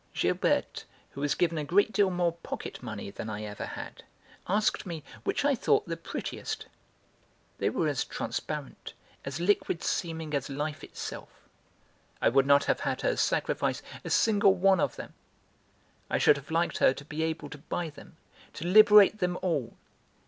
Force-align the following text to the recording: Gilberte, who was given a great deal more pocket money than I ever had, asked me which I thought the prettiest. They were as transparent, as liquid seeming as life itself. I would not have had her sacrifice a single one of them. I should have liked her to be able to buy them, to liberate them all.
Gilberte, 0.15 0.85
who 1.11 1.21
was 1.21 1.35
given 1.35 1.59
a 1.59 1.63
great 1.63 1.91
deal 1.93 2.09
more 2.09 2.31
pocket 2.33 2.81
money 2.81 3.11
than 3.11 3.29
I 3.29 3.43
ever 3.43 3.67
had, 3.67 4.01
asked 4.47 4.83
me 4.83 5.03
which 5.23 5.45
I 5.45 5.53
thought 5.53 5.87
the 5.87 5.95
prettiest. 5.95 6.65
They 7.59 7.69
were 7.69 7.87
as 7.87 8.03
transparent, 8.03 8.93
as 9.25 9.39
liquid 9.39 9.83
seeming 9.83 10.33
as 10.33 10.49
life 10.49 10.83
itself. 10.83 11.29
I 12.19 12.29
would 12.29 12.47
not 12.47 12.63
have 12.65 12.79
had 12.79 13.01
her 13.01 13.15
sacrifice 13.15 13.83
a 14.03 14.09
single 14.09 14.55
one 14.55 14.79
of 14.79 14.95
them. 14.95 15.13
I 16.09 16.17
should 16.17 16.37
have 16.37 16.49
liked 16.49 16.79
her 16.79 16.95
to 16.95 17.05
be 17.05 17.21
able 17.21 17.51
to 17.51 17.59
buy 17.59 17.91
them, 17.91 18.17
to 18.53 18.65
liberate 18.65 19.19
them 19.19 19.37
all. 19.43 19.77